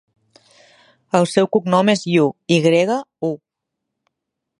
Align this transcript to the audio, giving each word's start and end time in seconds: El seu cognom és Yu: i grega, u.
El 1.19 1.27
seu 1.33 1.49
cognom 1.57 1.91
és 1.93 2.05
Yu: 2.13 2.25
i 2.57 2.57
grega, 2.67 2.97
u. 3.29 3.31